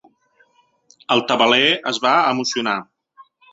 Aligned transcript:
El 1.17 1.21
tabaler 1.33 1.69
es 1.93 2.01
va 2.07 2.17
emocionar. 2.33 2.77